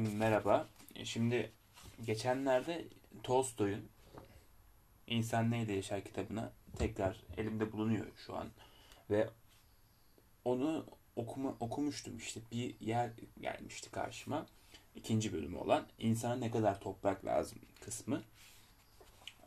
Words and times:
Merhaba. 0.00 0.68
Şimdi 1.04 1.52
geçenlerde 2.06 2.84
Tolstoy'un 3.22 3.88
İnsan 5.06 5.50
Neyle 5.50 5.72
Yaşar 5.72 6.04
kitabını 6.04 6.50
tekrar 6.78 7.22
elimde 7.36 7.72
bulunuyor 7.72 8.06
şu 8.26 8.36
an. 8.36 8.48
Ve 9.10 9.28
onu 10.44 10.86
okuma, 11.16 11.56
okumuştum 11.60 12.16
işte 12.18 12.40
bir 12.52 12.80
yer 12.80 13.10
gelmişti 13.40 13.90
karşıma. 13.90 14.46
İkinci 14.94 15.32
bölümü 15.32 15.56
olan 15.56 15.86
İnsana 15.98 16.36
Ne 16.36 16.50
Kadar 16.50 16.80
Toprak 16.80 17.24
Lazım 17.24 17.58
kısmı. 17.80 18.22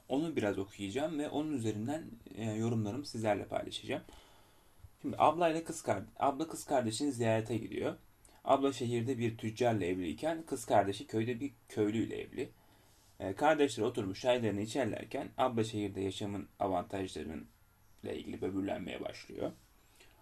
Onu 0.10 0.36
biraz 0.36 0.58
okuyacağım 0.58 1.20
ve 1.20 1.30
onun 1.30 1.54
üzerinden 1.54 2.04
e, 2.36 2.44
yorumlarımı 2.44 3.06
sizlerle 3.06 3.46
paylaşacağım. 3.46 4.04
Şimdi 5.02 5.16
abla 5.20 5.50
ile 5.50 5.64
kız 5.64 5.82
kardeş, 5.82 6.10
abla 6.20 6.48
kız 6.48 6.66
kardeşini 6.66 7.12
ziyarete 7.12 7.58
gidiyor. 7.58 7.96
Abla 8.46 8.74
şehirde 8.74 9.18
bir 9.18 9.38
tüccarla 9.38 9.86
evliyken 9.86 10.44
kız 10.48 10.66
kardeşi 10.66 11.08
köyde 11.08 11.40
bir 11.40 11.52
köylüyle 11.70 12.22
evli. 12.22 12.50
E, 13.20 13.34
kardeşler 13.34 13.84
oturmuş 13.84 14.22
çaylarını 14.22 14.62
içerlerken 14.62 15.30
abla 15.38 15.64
şehirde 15.64 16.02
yaşamın 16.02 16.48
avantajlarının 16.60 17.48
ilgili 18.04 18.42
böbürlenmeye 18.42 19.02
başlıyor. 19.02 19.52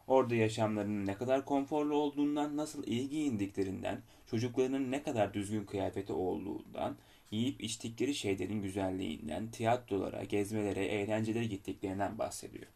Orada 0.07 0.35
yaşamlarının 0.35 1.05
ne 1.05 1.13
kadar 1.13 1.45
konforlu 1.45 1.95
olduğundan, 1.95 2.57
nasıl 2.57 2.87
iyi 2.87 3.09
giyindiklerinden, 3.09 4.01
çocuklarının 4.27 4.91
ne 4.91 5.03
kadar 5.03 5.33
düzgün 5.33 5.65
kıyafeti 5.65 6.13
olduğundan, 6.13 6.97
yiyip 7.31 7.63
içtikleri 7.63 8.15
şeylerin 8.15 8.61
güzelliğinden, 8.61 9.51
tiyatrolara, 9.51 10.23
gezmelere, 10.23 10.85
eğlencelere 10.85 11.45
gittiklerinden 11.45 12.17
bahsediyor. 12.17 12.67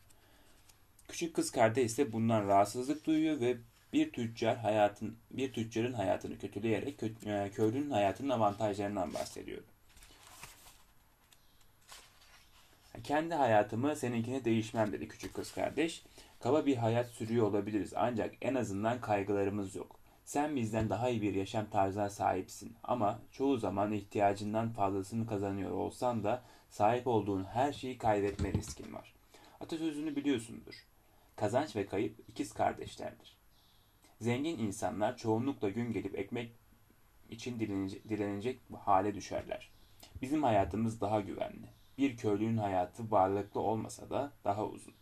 Küçük 1.08 1.36
kız 1.36 1.52
kardeş 1.52 1.86
ise 1.86 2.12
bundan 2.12 2.48
rahatsızlık 2.48 3.06
duyuyor 3.06 3.40
ve 3.40 3.58
bir 3.98 4.12
tüccar 4.12 4.58
hayatın 4.58 5.18
bir 5.32 5.54
tüccarın 5.54 5.94
hayatını 5.94 6.38
kötüleyerek 6.38 7.00
kö, 7.00 7.10
köylünün 7.52 7.90
hayatının 7.90 8.30
avantajlarından 8.30 9.14
bahsediyor. 9.14 9.64
Kendi 13.04 13.36
hayatımı 13.36 13.96
seninkine 13.96 14.46
değişmem 14.46 14.92
dedi 14.92 15.08
küçük 15.08 15.34
kız 15.34 15.52
kardeş. 15.52 16.04
Kaba 16.40 16.66
bir 16.66 16.76
hayat 16.76 17.08
sürüyor 17.08 17.48
olabiliriz 17.48 17.94
ancak 17.96 18.36
en 18.42 18.56
azından 18.56 19.02
kaygılarımız 19.02 19.76
yok. 19.76 20.00
Sen 20.26 20.56
bizden 20.56 20.90
daha 20.90 21.10
iyi 21.10 21.22
bir 21.22 21.34
yaşam 21.36 21.70
tarzına 21.70 22.10
sahipsin 22.10 22.76
ama 22.84 23.20
çoğu 23.32 23.58
zaman 23.58 23.92
ihtiyacından 23.92 24.70
fazlasını 24.70 25.28
kazanıyor 25.28 25.72
olsan 25.72 26.24
da 26.24 26.44
sahip 26.70 27.08
olduğun 27.08 27.44
her 27.44 27.74
şeyi 27.74 27.98
kaybetme 27.98 28.54
riskin 28.54 28.94
var. 28.94 29.14
Atasözünü 29.60 30.16
biliyorsundur. 30.16 30.88
Kazanç 31.36 31.76
ve 31.76 31.86
kayıp 31.86 32.20
ikiz 32.28 32.54
kardeşlerdir. 32.54 33.38
Zengin 34.22 34.58
insanlar 34.58 35.18
çoğunlukla 35.18 35.70
gün 35.70 35.92
gelip 35.92 36.20
ekmek 36.20 36.52
için 37.30 37.60
direnecek, 37.60 38.10
direnecek 38.10 38.60
hale 38.80 39.16
düşerler. 39.16 39.72
Bizim 40.22 40.44
hayatımız 40.44 41.02
daha 41.02 41.22
güvenli. 41.22 41.68
Bir 41.98 42.18
köylünün 42.18 42.58
hayatı 42.58 43.12
varlıklı 43.12 43.62
olmasa 43.62 44.10
da 44.10 44.32
daha 44.44 44.66
uzun. 44.66 44.94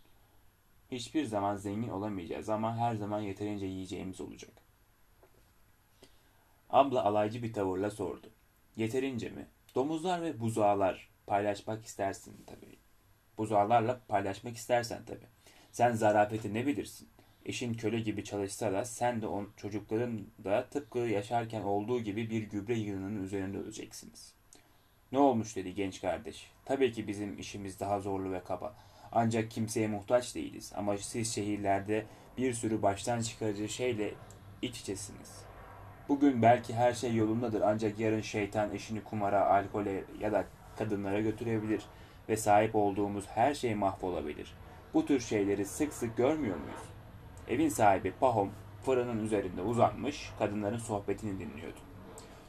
Hiçbir 0.92 1.26
zaman 1.26 1.56
zengin 1.56 1.90
olamayacağız 1.90 2.50
ama 2.50 2.78
her 2.78 2.96
zaman 2.96 3.22
yeterince 3.22 3.66
yiyeceğimiz 3.66 4.22
olacak. 4.22 4.52
Abla 6.70 7.06
alaycı 7.06 7.44
bir 7.44 7.54
tavırla 7.54 7.92
sordu. 7.92 8.30
Yeterince 8.76 9.30
mi? 9.30 9.48
Domuzlar 9.76 10.22
ve 10.22 10.40
buzağlar 10.40 11.10
paylaşmak 11.28 11.86
istersin 11.86 12.44
tabii. 12.48 12.78
Buzağlarla 13.38 14.02
paylaşmak 14.08 14.56
istersen 14.56 15.06
tabii. 15.06 15.28
Sen 15.72 15.94
zarafeti 15.94 16.54
ne 16.54 16.68
bilirsin? 16.68 17.10
Eşin 17.46 17.74
köle 17.74 18.00
gibi 18.00 18.24
çalışsa 18.24 18.74
da 18.74 18.86
sen 18.86 19.22
de 19.22 19.28
on, 19.28 19.50
çocukların 19.58 20.22
da 20.44 20.70
tıpkı 20.70 21.00
yaşarken 21.00 21.62
olduğu 21.62 22.02
gibi 22.02 22.30
bir 22.30 22.44
gübre 22.44 22.76
yığınının 22.76 23.24
üzerinde 23.24 23.58
öleceksiniz. 23.58 24.34
Ne 25.12 25.20
olmuş 25.20 25.56
dedi 25.56 25.74
genç 25.76 26.02
kardeş. 26.02 26.52
Tabii 26.66 26.92
ki 26.92 27.08
bizim 27.08 27.40
işimiz 27.40 27.80
daha 27.80 28.00
zorlu 28.00 28.32
ve 28.32 28.44
kaba. 28.44 28.76
Ancak 29.12 29.52
kimseye 29.52 29.88
muhtaç 29.88 30.36
değiliz. 30.36 30.74
Ama 30.76 30.98
siz 30.98 31.36
şehirlerde 31.36 32.06
bir 32.38 32.54
sürü 32.54 32.82
baştan 32.82 33.22
çıkarıcı 33.22 33.70
şeyle 33.70 34.14
iç 34.62 34.80
içesiniz. 34.80 35.46
Bugün 36.10 36.42
belki 36.42 36.74
her 36.74 36.94
şey 36.94 37.16
yolundadır 37.16 37.62
ancak 37.62 38.00
yarın 38.00 38.22
şeytan 38.22 38.74
eşini 38.74 39.04
kumara, 39.04 39.46
alkole 39.46 40.04
ya 40.20 40.32
da 40.32 40.46
kadınlara 40.78 41.22
götürebilir 41.22 41.82
ve 42.30 42.38
sahip 42.38 42.76
olduğumuz 42.76 43.28
her 43.28 43.54
şey 43.54 43.76
mahvolabilir. 43.76 44.54
Bu 44.94 45.06
tür 45.06 45.20
şeyleri 45.20 45.66
sık 45.66 45.94
sık 45.94 46.18
görmüyor 46.18 46.58
muyuz? 46.58 46.95
Evin 47.48 47.70
sahibi 47.70 48.14
Pahom 48.20 48.52
fırının 48.86 49.24
üzerinde 49.26 49.62
uzanmış 49.62 50.30
kadınların 50.40 50.78
sohbetini 50.78 51.40
dinliyordu. 51.40 51.80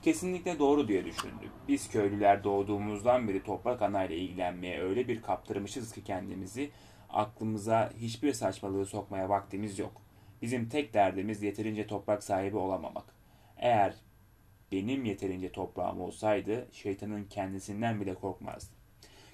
Kesinlikle 0.02 0.58
doğru 0.58 0.88
diye 0.88 1.04
düşündü. 1.04 1.50
Biz 1.68 1.90
köylüler 1.90 2.44
doğduğumuzdan 2.44 3.28
beri 3.28 3.42
toprak 3.42 3.82
anayla 3.82 4.16
ilgilenmeye 4.16 4.82
öyle 4.82 5.08
bir 5.08 5.22
kaptırmışız 5.22 5.92
ki 5.92 6.04
kendimizi 6.04 6.70
aklımıza 7.10 7.92
hiçbir 7.96 8.32
saçmalığı 8.32 8.86
sokmaya 8.86 9.28
vaktimiz 9.28 9.78
yok. 9.78 10.02
Bizim 10.42 10.68
tek 10.68 10.94
derdimiz 10.94 11.42
yeterince 11.42 11.86
toprak 11.86 12.22
sahibi 12.22 12.56
olamamak. 12.56 13.04
Eğer 13.56 13.94
benim 14.72 15.04
yeterince 15.04 15.52
toprağım 15.52 16.00
olsaydı 16.00 16.68
şeytanın 16.72 17.24
kendisinden 17.24 18.00
bile 18.00 18.14
korkmazdı. 18.14 18.85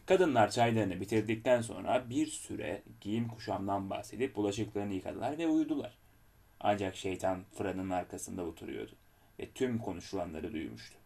Kadınlar 0.06 0.50
çaylarını 0.50 1.00
bitirdikten 1.00 1.60
sonra 1.60 2.10
bir 2.10 2.26
süre 2.26 2.82
giyim 3.00 3.28
kuşamdan 3.28 3.90
bahsedip 3.90 4.36
bulaşıklarını 4.36 4.94
yıkadılar 4.94 5.38
ve 5.38 5.46
uyudular. 5.46 5.98
Ancak 6.60 6.96
şeytan 6.96 7.44
fırının 7.52 7.90
arkasında 7.90 8.44
oturuyordu 8.44 8.92
ve 9.38 9.50
tüm 9.50 9.78
konuşulanları 9.78 10.52
duymuştu. 10.52 10.98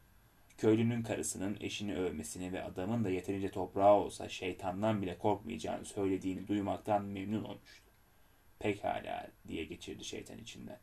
Köylünün 0.58 1.02
karısının 1.02 1.56
eşini 1.60 1.96
övmesini 1.96 2.52
ve 2.52 2.64
adamın 2.64 3.04
da 3.04 3.10
yeterince 3.10 3.50
toprağı 3.50 3.94
olsa 3.94 4.28
şeytandan 4.28 5.02
bile 5.02 5.18
korkmayacağını 5.18 5.84
söylediğini 5.84 6.48
duymaktan 6.48 7.04
memnun 7.04 7.44
olmuştu. 7.44 7.86
Pekala 8.58 9.30
diye 9.48 9.64
geçirdi 9.64 10.04
şeytan 10.04 10.38
içinden. 10.38 10.78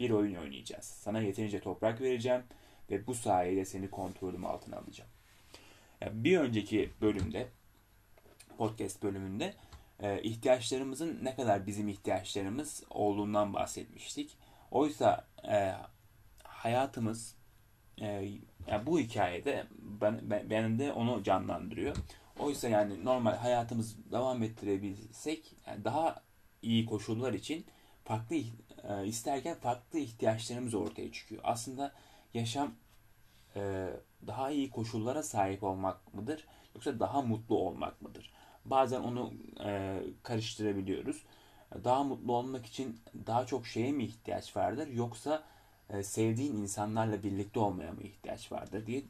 Bir 0.00 0.10
oyun 0.10 0.34
oynayacağız. 0.34 0.84
Sana 0.84 1.20
yeterince 1.20 1.60
toprak 1.60 2.00
vereceğim 2.00 2.42
ve 2.90 3.06
bu 3.06 3.14
sayede 3.14 3.64
seni 3.64 3.90
kontrolüm 3.90 4.46
altına 4.46 4.76
alacağım. 4.76 5.09
Yani 6.00 6.24
bir 6.24 6.38
önceki 6.38 6.90
bölümde, 7.00 7.48
podcast 8.58 9.02
bölümünde 9.02 9.54
e, 10.00 10.22
ihtiyaçlarımızın 10.22 11.18
ne 11.22 11.34
kadar 11.34 11.66
bizim 11.66 11.88
ihtiyaçlarımız 11.88 12.82
olduğundan 12.90 13.54
bahsetmiştik. 13.54 14.36
Oysa 14.70 15.28
e, 15.50 15.74
hayatımız 16.42 17.36
e, 18.00 18.06
yani 18.66 18.86
bu 18.86 18.98
hikayede 18.98 19.66
ben, 19.78 20.20
ben, 20.22 20.50
benim 20.50 20.78
de 20.78 20.92
onu 20.92 21.22
canlandırıyor. 21.22 21.96
Oysa 22.38 22.68
yani 22.68 23.04
normal 23.04 23.36
hayatımız 23.36 23.96
devam 24.12 24.42
ettirebilsek 24.42 25.56
yani 25.66 25.84
daha 25.84 26.22
iyi 26.62 26.86
koşullar 26.86 27.32
için 27.32 27.66
farklı 28.04 28.36
e, 28.36 29.06
isterken 29.06 29.54
farklı 29.54 29.98
ihtiyaçlarımız 29.98 30.74
ortaya 30.74 31.12
çıkıyor. 31.12 31.40
Aslında 31.44 31.92
yaşam 32.34 32.74
e, 33.56 33.90
daha 34.26 34.50
iyi 34.50 34.70
koşullara 34.70 35.22
sahip 35.22 35.62
olmak 35.62 36.14
mıdır 36.14 36.44
yoksa 36.74 37.00
daha 37.00 37.22
mutlu 37.22 37.58
olmak 37.58 38.02
mıdır? 38.02 38.32
Bazen 38.64 39.00
onu 39.00 39.32
e, 39.64 40.00
karıştırabiliyoruz. 40.22 41.22
Daha 41.84 42.04
mutlu 42.04 42.32
olmak 42.32 42.66
için 42.66 43.00
daha 43.26 43.46
çok 43.46 43.66
şeye 43.66 43.92
mi 43.92 44.04
ihtiyaç 44.04 44.56
vardır 44.56 44.88
yoksa 44.88 45.42
e, 45.90 46.02
sevdiğin 46.02 46.56
insanlarla 46.56 47.22
birlikte 47.22 47.60
olmaya 47.60 47.92
mı 47.92 48.02
ihtiyaç 48.02 48.52
vardır 48.52 48.86
diye 48.86 49.02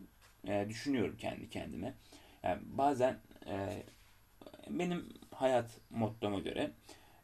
e, 0.47 0.67
düşünüyorum 0.69 1.17
kendi 1.19 1.51
kendime. 1.51 1.95
Yani 2.43 2.61
bazen 2.65 3.19
e, 3.47 3.83
benim 4.71 5.09
hayat 5.35 5.71
mottoma 5.91 6.39
göre 6.39 6.71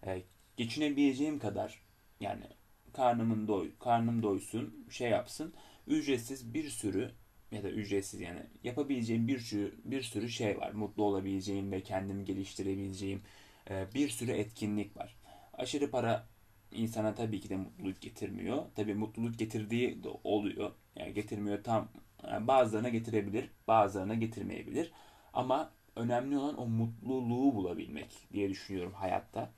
e, 0.07 0.23
geçinebileceğim 0.57 1.39
kadar 1.39 1.83
yani 2.21 2.45
karnımın 2.93 3.49
doy 3.49 3.71
karnım 3.81 4.23
doysun 4.23 4.87
şey 4.91 5.11
yapsın 5.11 5.55
ücretsiz 5.87 6.55
bir 6.55 6.71
sürü 6.71 7.11
ya 7.53 7.63
da 7.63 7.71
ücretsiz 7.71 8.21
yani 8.21 8.41
yapabileceğim 8.65 9.29
bir 9.29 9.39
sürü 9.39 9.75
bir 9.85 10.03
sürü 10.03 10.29
şey 10.29 10.59
var. 10.59 10.73
Mutlu 10.73 11.03
olabileceğim 11.03 11.73
ve 11.73 11.81
kendimi 11.81 12.25
geliştirebileceğim 12.25 13.23
e, 13.71 13.87
bir 13.95 14.09
sürü 14.09 14.33
etkinlik 14.33 14.97
var. 14.97 15.17
Aşırı 15.55 15.91
para 15.91 16.27
insana 16.73 17.15
tabii 17.15 17.41
ki 17.41 17.49
de 17.49 17.57
mutluluk 17.57 18.01
getirmiyor. 18.01 18.63
Tabii 18.77 18.95
mutluluk 18.95 19.39
getirdiği 19.39 20.05
de 20.05 20.09
oluyor. 20.25 20.71
Yani 20.97 21.15
getirmiyor 21.15 21.65
tam 21.65 21.89
yani 22.31 22.47
bazılarına 22.47 22.89
getirebilir, 22.89 23.51
bazılarına 23.69 24.15
getirmeyebilir. 24.15 24.93
Ama 25.33 25.71
önemli 25.97 26.39
olan 26.39 26.59
o 26.61 26.67
mutluluğu 26.67 27.55
bulabilmek 27.55 28.11
diye 28.33 28.51
düşünüyorum 28.51 28.93
hayatta. 28.93 29.51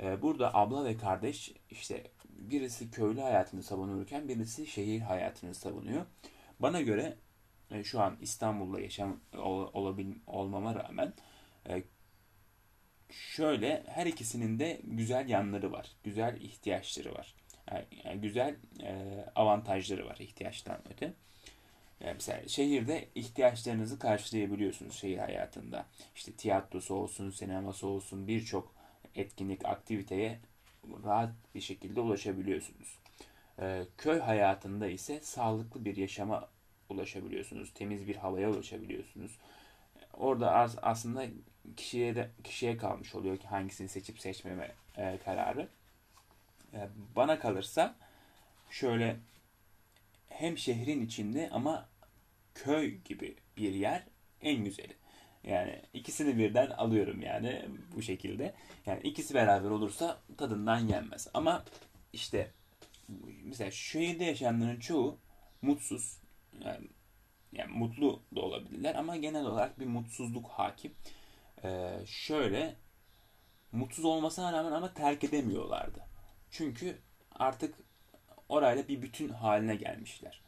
E, 0.00 0.22
burada 0.22 0.54
abla 0.54 0.84
ve 0.84 0.96
kardeş 0.96 1.52
işte 1.70 2.02
birisi 2.38 2.90
köylü 2.90 3.20
hayatını 3.20 3.62
savunurken 3.62 4.28
birisi 4.28 4.66
şehir 4.66 5.00
hayatını 5.00 5.54
savunuyor. 5.54 6.06
Bana 6.60 6.80
göre 6.80 7.16
e, 7.70 7.84
şu 7.84 8.00
an 8.00 8.16
İstanbul'da 8.20 8.80
yaşam 8.80 9.20
olabil, 9.72 10.14
olmama 10.26 10.74
rağmen 10.74 11.12
e, 11.68 11.82
şöyle 13.10 13.84
her 13.86 14.06
ikisinin 14.06 14.58
de 14.58 14.80
güzel 14.84 15.28
yanları 15.28 15.72
var. 15.72 15.92
Güzel 16.04 16.40
ihtiyaçları 16.40 17.14
var. 17.14 17.34
Yani 18.04 18.20
güzel 18.20 18.56
e, 18.82 19.24
avantajları 19.34 20.06
var 20.06 20.16
ihtiyaçtan 20.20 20.80
öte. 20.92 21.12
Mesela 22.00 22.48
şehirde 22.48 23.08
ihtiyaçlarınızı 23.14 23.98
karşılayabiliyorsunuz 23.98 24.94
şehir 24.94 25.18
hayatında. 25.18 25.86
İşte 26.14 26.32
tiyatrosu 26.32 26.94
olsun, 26.94 27.30
sineması 27.30 27.86
olsun 27.86 28.26
birçok 28.26 28.74
etkinlik, 29.14 29.64
aktiviteye 29.64 30.40
rahat 31.04 31.32
bir 31.54 31.60
şekilde 31.60 32.00
ulaşabiliyorsunuz. 32.00 32.98
Ee, 33.60 33.84
köy 33.98 34.18
hayatında 34.18 34.86
ise 34.86 35.20
sağlıklı 35.20 35.84
bir 35.84 35.96
yaşama 35.96 36.48
ulaşabiliyorsunuz. 36.88 37.74
Temiz 37.74 38.08
bir 38.08 38.16
havaya 38.16 38.50
ulaşabiliyorsunuz. 38.50 39.38
Orada 40.12 40.52
aslında 40.82 41.26
kişiye 41.76 42.14
de 42.14 42.30
kişiye 42.44 42.76
kalmış 42.76 43.14
oluyor 43.14 43.36
ki 43.36 43.46
hangisini 43.46 43.88
seçip 43.88 44.20
seçmeme 44.20 44.74
e, 44.96 45.18
kararı. 45.24 45.68
E, 46.74 46.88
bana 47.16 47.38
kalırsa 47.38 47.96
şöyle 48.70 49.16
hem 50.28 50.58
şehrin 50.58 51.06
içinde 51.06 51.50
ama 51.52 51.88
köy 52.54 52.94
gibi 52.94 53.36
bir 53.56 53.74
yer 53.74 54.02
en 54.42 54.64
güzeli. 54.64 54.96
Yani 55.44 55.82
ikisini 55.92 56.38
birden 56.38 56.70
alıyorum 56.70 57.22
yani 57.22 57.64
bu 57.96 58.02
şekilde. 58.02 58.54
Yani 58.86 59.00
ikisi 59.00 59.34
beraber 59.34 59.70
olursa 59.70 60.18
tadından 60.36 60.78
yenmez. 60.78 61.28
Ama 61.34 61.64
işte 62.12 62.50
mesela 63.44 63.70
şehirde 63.70 64.24
yaşayanların 64.24 64.80
çoğu 64.80 65.18
mutsuz. 65.62 66.20
Yani, 66.64 66.88
yani 67.52 67.72
mutlu 67.72 68.22
da 68.34 68.40
olabilirler 68.40 68.94
ama 68.94 69.16
genel 69.16 69.44
olarak 69.44 69.80
bir 69.80 69.86
mutsuzluk 69.86 70.48
hakim. 70.48 70.94
Ee, 71.64 71.90
şöyle 72.06 72.76
mutsuz 73.72 74.04
olmasına 74.04 74.52
rağmen 74.52 74.72
ama 74.72 74.94
terk 74.94 75.24
edemiyorlardı. 75.24 76.00
Çünkü 76.50 76.98
artık 77.32 77.74
orayla 78.48 78.88
bir 78.88 79.02
bütün 79.02 79.28
haline 79.28 79.76
gelmişler. 79.76 80.42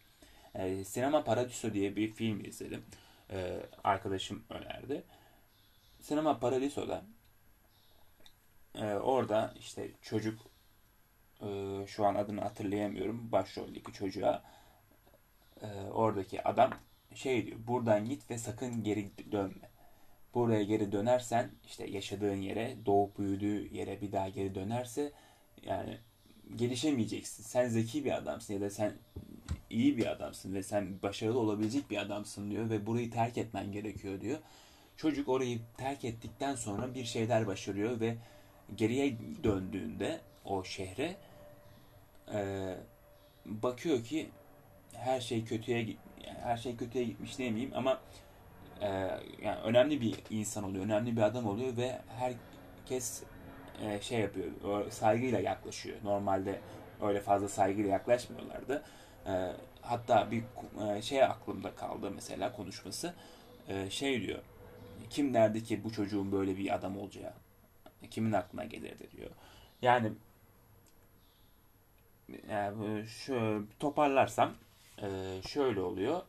Ee, 0.54 0.84
Sinema 0.84 1.24
Paradiso 1.24 1.72
diye 1.72 1.96
bir 1.96 2.12
film 2.12 2.44
izledim. 2.44 2.84
Ee, 3.30 3.60
arkadaşım 3.84 4.44
önerdi. 4.50 5.04
Sinema 6.00 6.38
Paradiso'da 6.40 7.04
e, 8.74 8.84
orada 8.84 9.54
işte 9.58 9.90
çocuk 10.02 10.50
e, 11.42 11.87
şu 11.87 12.06
an 12.06 12.14
adını 12.14 12.40
hatırlayamıyorum 12.40 13.32
başroldeki 13.32 13.92
çocuğa 13.92 14.42
e, 15.62 15.66
oradaki 15.90 16.48
adam 16.48 16.70
şey 17.14 17.46
diyor 17.46 17.58
buradan 17.66 18.04
git 18.04 18.31
ve 18.31 18.38
sakın 18.38 18.84
geri 18.84 19.10
dönme. 19.32 19.70
Buraya 20.34 20.62
geri 20.62 20.92
dönersen 20.92 21.50
işte 21.66 21.90
yaşadığın 21.90 22.37
yere 22.37 22.76
doğup 22.87 23.19
büyüdüğü 23.19 23.75
yere 23.75 24.00
bir 24.00 24.12
daha 24.12 24.28
geri 24.28 24.54
dönerse 24.54 25.12
yani 25.62 25.98
gelişemeyeceksin. 26.56 27.43
Sen 27.43 27.69
zeki 27.69 28.04
bir 28.04 28.12
adamsın 28.12 28.54
ya 28.54 28.60
da 28.60 28.70
sen 28.70 28.93
iyi 29.70 29.96
bir 29.96 30.06
adamsın 30.06 30.54
ve 30.54 30.62
sen 30.62 31.02
başarılı 31.02 31.38
olabilecek 31.38 31.90
bir 31.90 31.96
adamsın 31.96 32.50
diyor 32.50 32.70
ve 32.70 32.86
burayı 32.86 33.10
terk 33.10 33.38
etmen 33.38 33.72
gerekiyor 33.72 34.20
diyor. 34.20 34.38
Çocuk 34.96 35.28
orayı 35.28 35.60
terk 35.78 36.04
ettikten 36.04 36.54
sonra 36.54 36.94
bir 36.94 37.04
şeyler 37.04 37.46
başarıyor 37.46 38.00
ve 38.00 38.16
geriye 38.76 39.16
döndüğünde 39.44 40.20
o 40.44 40.64
şehre 40.64 41.16
e, 42.35 42.75
bakıyor 43.47 44.05
ki 44.05 44.31
her 44.93 45.21
şey 45.21 45.44
kötüye 45.44 45.79
yani 46.27 46.38
her 46.43 46.56
şey 46.56 46.77
kötüye 46.77 47.05
gitmiş 47.05 47.38
demeyeyim 47.38 47.73
ama 47.75 48.00
e, 48.81 48.88
yani 49.43 49.61
önemli 49.65 50.00
bir 50.00 50.15
insan 50.31 50.65
oluyor, 50.65 50.85
önemli 50.85 51.17
bir 51.17 51.23
adam 51.23 51.47
oluyor 51.47 51.77
ve 51.77 51.99
herkes 52.19 53.23
e, 53.82 54.00
şey 54.00 54.21
yapıyor, 54.21 54.91
saygıyla 54.91 55.41
yaklaşıyor. 55.41 55.97
Normalde 56.05 56.61
öyle 57.03 57.21
fazla 57.21 57.49
saygıyla 57.49 57.91
yaklaşmıyorlardı. 57.91 58.82
E, 59.27 59.53
hatta 59.82 60.31
bir 60.31 60.44
e, 60.88 61.03
şey 61.03 61.25
aklımda 61.25 61.75
kaldı 61.75 62.11
mesela 62.15 62.53
konuşması. 62.53 63.15
E, 63.69 63.91
şey 63.91 64.23
diyor, 64.23 64.38
kim 65.11 65.35
derdi 65.35 65.65
ki 65.65 65.85
bu 65.85 65.93
çocuğun 65.93 66.32
böyle 66.32 66.56
bir 66.56 66.75
adam 66.75 66.99
olacağı? 66.99 67.32
Kimin 68.11 68.32
aklına 68.32 68.65
gelirdi 68.65 69.09
diyor. 69.17 69.31
Yani 69.82 70.12
yani 72.50 73.06
şu 73.06 73.67
toparlarsam 73.79 74.55
e, 75.03 75.06
şöyle 75.49 75.81
oluyor. 75.81 76.23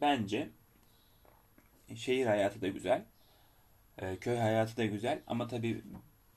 Bence 0.00 0.50
şehir 1.94 2.26
hayatı 2.26 2.60
da 2.62 2.68
güzel. 2.68 3.04
E, 3.98 4.16
köy 4.16 4.36
hayatı 4.36 4.76
da 4.76 4.84
güzel 4.84 5.22
ama 5.26 5.48
tabii 5.48 5.82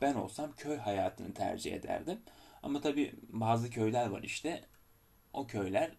ben 0.01 0.13
olsam 0.13 0.51
köy 0.57 0.78
hayatını 0.78 1.34
tercih 1.34 1.74
ederdim. 1.74 2.19
Ama 2.63 2.81
tabii 2.81 3.13
bazı 3.30 3.69
köyler 3.69 4.07
var 4.07 4.24
işte. 4.24 4.62
O 5.34 5.48
köyler 5.48 5.92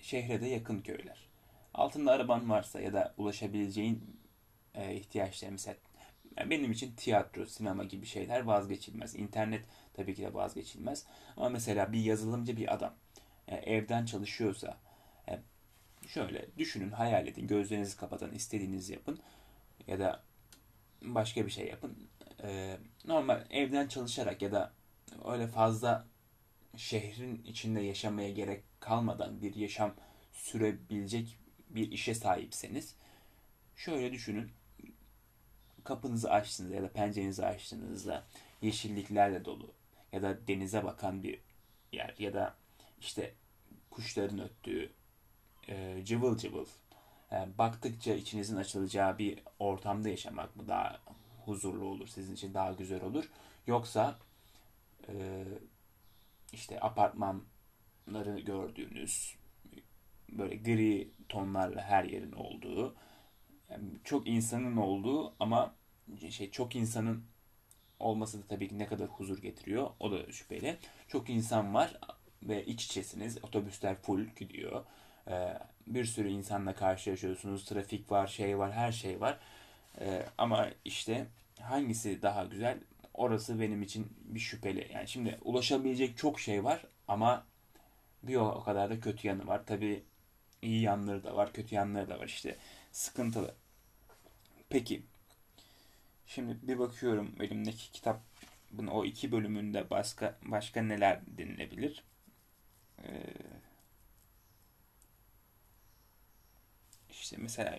şehre 0.00 0.40
de 0.40 0.46
yakın 0.46 0.80
köyler. 0.80 1.28
Altında 1.74 2.12
araban 2.12 2.50
varsa 2.50 2.80
ya 2.80 2.92
da 2.92 3.14
ulaşabileceğin 3.18 4.16
e, 4.74 4.94
ihtiyaçlar 4.94 5.48
mesela 5.48 5.76
yani 6.36 6.50
benim 6.50 6.72
için 6.72 6.94
tiyatro, 6.96 7.46
sinema 7.46 7.84
gibi 7.84 8.06
şeyler 8.06 8.40
vazgeçilmez. 8.40 9.14
İnternet 9.14 9.64
tabii 9.94 10.14
ki 10.14 10.22
de 10.22 10.34
vazgeçilmez. 10.34 11.06
Ama 11.36 11.48
mesela 11.48 11.92
bir 11.92 12.00
yazılımcı 12.00 12.56
bir 12.56 12.74
adam 12.74 12.94
e, 13.48 13.56
evden 13.56 14.04
çalışıyorsa 14.04 14.78
e, 15.28 15.38
şöyle 16.08 16.46
düşünün, 16.58 16.90
hayal 16.90 17.26
edin, 17.26 17.46
gözlerinizi 17.46 17.96
kapatın, 17.96 18.32
istediğinizi 18.32 18.92
yapın 18.92 19.18
ya 19.86 19.98
da 19.98 20.22
başka 21.02 21.46
bir 21.46 21.50
şey 21.50 21.66
yapın. 21.66 22.08
Ee, 22.42 22.76
normal 23.04 23.44
evden 23.50 23.88
çalışarak 23.88 24.42
ya 24.42 24.52
da 24.52 24.72
öyle 25.24 25.46
fazla 25.46 26.06
şehrin 26.76 27.42
içinde 27.44 27.80
yaşamaya 27.80 28.30
gerek 28.30 28.64
kalmadan 28.80 29.42
bir 29.42 29.54
yaşam 29.54 29.94
sürebilecek 30.32 31.38
bir 31.70 31.92
işe 31.92 32.14
sahipseniz 32.14 32.96
şöyle 33.76 34.12
düşünün 34.12 34.50
kapınızı 35.84 36.30
açtığınızda 36.30 36.74
ya 36.76 36.82
da 36.82 36.92
pencerenizi 36.92 37.46
açtığınızda 37.46 38.24
yeşilliklerle 38.62 39.44
dolu 39.44 39.72
ya 40.12 40.22
da 40.22 40.46
denize 40.46 40.84
bakan 40.84 41.22
bir 41.22 41.40
yer 41.92 42.14
ya 42.18 42.34
da 42.34 42.54
işte 43.00 43.34
kuşların 43.90 44.38
öttüğü 44.40 44.90
e, 45.68 46.04
cıvıl 46.04 46.38
cıvıl 46.38 46.66
yani 47.30 47.58
baktıkça 47.58 48.14
içinizin 48.14 48.56
açılacağı 48.56 49.18
bir 49.18 49.38
ortamda 49.58 50.08
yaşamak 50.08 50.56
mı 50.56 50.68
daha 50.68 51.00
huzurlu 51.44 51.84
olur, 51.84 52.06
sizin 52.06 52.34
için 52.34 52.54
daha 52.54 52.72
güzel 52.72 53.02
olur. 53.04 53.24
Yoksa 53.66 54.18
e, 55.08 55.44
işte 56.52 56.80
apartmanları 56.80 58.40
gördüğünüz 58.40 59.36
böyle 60.28 60.56
gri 60.56 61.10
tonlarla 61.28 61.82
her 61.82 62.04
yerin 62.04 62.32
olduğu 62.32 62.94
çok 64.04 64.28
insanın 64.28 64.76
olduğu 64.76 65.34
ama 65.40 65.74
şey 66.30 66.50
çok 66.50 66.76
insanın 66.76 67.24
olması 68.00 68.42
da 68.42 68.46
tabii 68.48 68.68
ki 68.68 68.78
ne 68.78 68.86
kadar 68.86 69.08
huzur 69.08 69.38
getiriyor 69.42 69.90
o 70.00 70.12
da 70.12 70.32
şüpheli. 70.32 70.76
Çok 71.08 71.30
insan 71.30 71.74
var 71.74 71.98
ve 72.42 72.64
iç 72.64 72.84
içesiniz. 72.84 73.44
Otobüsler 73.44 73.96
full 73.96 74.24
gidiyor. 74.36 74.84
Ee, 75.28 75.58
bir 75.86 76.04
sürü 76.04 76.28
insanla 76.28 76.74
karşılaşıyorsunuz. 76.74 77.64
Trafik 77.64 78.10
var, 78.12 78.26
şey 78.26 78.58
var, 78.58 78.72
her 78.72 78.92
şey 78.92 79.20
var. 79.20 79.38
Ee, 80.00 80.26
ama 80.38 80.68
işte 80.84 81.26
hangisi 81.60 82.22
daha 82.22 82.44
güzel? 82.44 82.78
Orası 83.14 83.60
benim 83.60 83.82
için 83.82 84.06
bir 84.24 84.40
şüpheli. 84.40 84.90
Yani 84.94 85.08
şimdi 85.08 85.38
ulaşabilecek 85.44 86.16
çok 86.16 86.40
şey 86.40 86.64
var 86.64 86.84
ama 87.08 87.46
bir 88.22 88.36
o 88.36 88.62
kadar 88.64 88.90
da 88.90 89.00
kötü 89.00 89.28
yanı 89.28 89.46
var. 89.46 89.62
Tabii 89.66 90.04
iyi 90.62 90.82
yanları 90.82 91.24
da 91.24 91.36
var, 91.36 91.52
kötü 91.52 91.74
yanları 91.74 92.08
da 92.10 92.18
var 92.18 92.26
işte. 92.26 92.56
Sıkıntılı. 92.92 93.54
Peki. 94.72 95.02
Şimdi 96.26 96.56
bir 96.62 96.78
bakıyorum 96.78 97.34
elimdeki 97.40 97.92
kitap 97.92 98.20
bunun 98.70 98.86
o 98.88 99.04
iki 99.04 99.32
bölümünde 99.32 99.90
başka 99.90 100.38
başka 100.42 100.82
neler 100.82 101.20
denilebilir? 101.26 102.04
Ee, 103.04 103.10
işte 107.10 107.36
mesela 107.38 107.78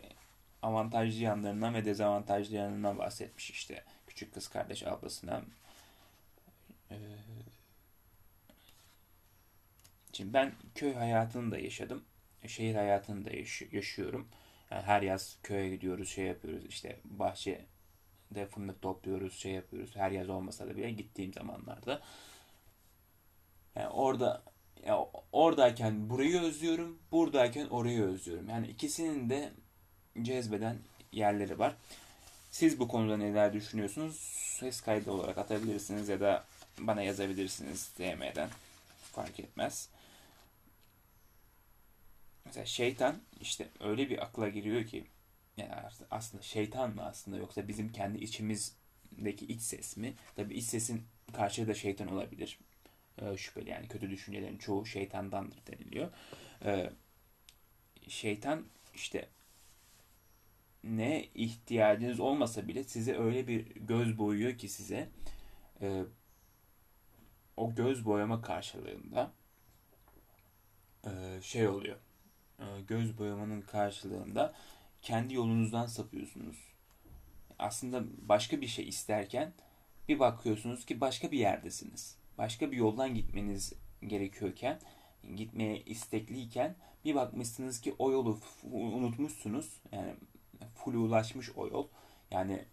avantajlı 0.61 1.23
yanlarından 1.23 1.73
ve 1.73 1.85
dezavantajlı 1.85 2.55
yanlarından 2.55 2.97
bahsetmiş 2.97 3.49
işte 3.51 3.83
küçük 4.07 4.33
kız 4.33 4.47
kardeş 4.47 4.83
ablasına. 4.83 5.41
Ee, 6.91 6.95
şimdi 10.13 10.33
ben 10.33 10.53
köy 10.75 10.93
hayatını 10.93 11.51
da 11.51 11.57
yaşadım. 11.59 12.03
Şehir 12.47 12.75
hayatını 12.75 13.25
da 13.25 13.29
yaşıyorum. 13.71 14.27
Yani 14.73 14.83
her 14.85 15.01
yaz 15.01 15.37
köye 15.43 15.69
gidiyoruz, 15.69 16.09
şey 16.09 16.25
yapıyoruz 16.25 16.65
işte 16.65 16.99
bahçede 17.05 18.45
fındık 18.51 18.81
topluyoruz, 18.81 19.39
şey 19.39 19.51
yapıyoruz. 19.51 19.95
Her 19.95 20.11
yaz 20.11 20.29
olmasa 20.29 20.67
da 20.67 20.77
bile 20.77 20.91
gittiğim 20.91 21.33
zamanlarda. 21.33 22.01
Yani 23.75 23.87
orada 23.87 24.43
ya 24.85 25.07
oradayken 25.31 26.09
burayı 26.09 26.41
özlüyorum, 26.41 26.99
buradayken 27.11 27.67
orayı 27.67 28.03
özlüyorum. 28.03 28.49
Yani 28.49 28.67
ikisinin 28.67 29.29
de 29.29 29.51
cezbeden 30.21 30.77
yerleri 31.11 31.59
var. 31.59 31.75
Siz 32.51 32.79
bu 32.79 32.87
konuda 32.87 33.17
neler 33.17 33.53
düşünüyorsunuz? 33.53 34.15
Ses 34.59 34.81
kaydı 34.81 35.11
olarak 35.11 35.37
atabilirsiniz 35.37 36.09
ya 36.09 36.19
da 36.19 36.45
bana 36.79 37.01
yazabilirsiniz 37.01 37.91
DM'den. 37.99 38.49
fark 39.11 39.39
etmez. 39.39 39.89
Mesela 42.53 42.65
şeytan 42.65 43.15
işte 43.41 43.67
öyle 43.79 44.09
bir 44.09 44.23
akla 44.23 44.49
giriyor 44.49 44.85
ki 44.85 45.05
yani 45.57 45.71
aslında 46.11 46.43
şeytan 46.43 46.95
mı 46.95 47.03
aslında 47.05 47.37
yoksa 47.37 47.67
bizim 47.67 47.91
kendi 47.91 48.17
içimizdeki 48.17 49.45
iç 49.45 49.61
ses 49.61 49.97
mi? 49.97 50.13
Tabii 50.35 50.53
iç 50.53 50.63
sesin 50.63 51.03
karşıda 51.33 51.67
da 51.67 51.73
şeytan 51.73 52.07
olabilir. 52.07 52.59
Ee, 53.21 53.37
şüpheli 53.37 53.69
yani 53.69 53.87
kötü 53.87 54.09
düşüncelerin 54.09 54.57
çoğu 54.57 54.85
şeytandandır 54.85 55.57
deniliyor. 55.67 56.11
Ee, 56.65 56.89
şeytan 58.07 58.65
işte 58.95 59.29
ne 60.83 61.25
ihtiyacınız 61.35 62.19
olmasa 62.19 62.67
bile 62.67 62.83
size 62.83 63.17
öyle 63.17 63.47
bir 63.47 63.65
göz 63.75 64.17
boyuyor 64.17 64.57
ki 64.57 64.69
size 64.69 65.09
e, 65.81 66.03
o 67.57 67.75
göz 67.75 68.05
boyama 68.05 68.41
karşılığında 68.41 69.31
e, 71.05 71.41
şey 71.41 71.67
oluyor. 71.67 71.97
E, 72.59 72.81
göz 72.87 73.17
boyamanın 73.17 73.61
karşılığında 73.61 74.53
kendi 75.01 75.33
yolunuzdan 75.33 75.85
sapıyorsunuz. 75.85 76.57
Aslında 77.59 78.03
başka 78.27 78.61
bir 78.61 78.67
şey 78.67 78.87
isterken 78.87 79.53
bir 80.09 80.19
bakıyorsunuz 80.19 80.85
ki 80.85 81.01
başka 81.01 81.31
bir 81.31 81.37
yerdesiniz. 81.37 82.17
Başka 82.37 82.71
bir 82.71 82.77
yoldan 82.77 83.15
gitmeniz 83.15 83.73
gerekiyorken, 84.07 84.79
gitmeye 85.35 85.79
istekliyken 85.79 86.75
bir 87.05 87.15
bakmışsınız 87.15 87.81
ki 87.81 87.95
o 87.99 88.11
yolu 88.11 88.39
unutmuşsunuz. 88.71 89.81
Yani 89.91 90.13
full 90.75 90.93
ulaşmış 90.93 91.51
o 91.55 91.67
yol. 91.67 91.87
Yani 92.31 92.65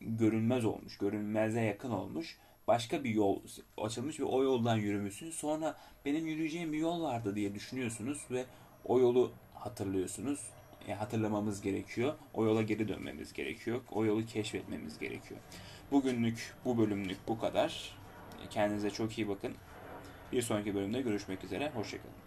görünmez 0.00 0.64
olmuş, 0.64 0.98
görünmeze 0.98 1.60
yakın 1.60 1.90
olmuş. 1.90 2.38
Başka 2.66 3.04
bir 3.04 3.10
yol 3.10 3.42
açılmış 3.78 4.20
ve 4.20 4.24
o 4.24 4.42
yoldan 4.42 4.76
yürümüşsünüz. 4.76 5.34
Sonra 5.34 5.78
benim 6.04 6.26
yürüyeceğim 6.26 6.72
bir 6.72 6.78
yol 6.78 7.02
vardı 7.02 7.36
diye 7.36 7.54
düşünüyorsunuz 7.54 8.18
ve 8.30 8.44
o 8.88 9.00
yolu 9.00 9.32
hatırlıyorsunuz. 9.54 10.40
E, 10.88 10.94
hatırlamamız 10.94 11.62
gerekiyor. 11.62 12.14
O 12.34 12.44
yola 12.44 12.62
geri 12.62 12.88
dönmemiz 12.88 13.32
gerekiyor. 13.32 13.80
O 13.92 14.04
yolu 14.04 14.26
keşfetmemiz 14.26 14.98
gerekiyor. 14.98 15.40
Bugünlük, 15.90 16.54
bu 16.64 16.78
bölümlük 16.78 17.18
bu 17.28 17.38
kadar. 17.38 17.96
Kendinize 18.50 18.90
çok 18.90 19.18
iyi 19.18 19.28
bakın. 19.28 19.54
Bir 20.32 20.42
sonraki 20.42 20.74
bölümde 20.74 21.00
görüşmek 21.00 21.44
üzere. 21.44 21.70
Hoşçakalın. 21.74 22.25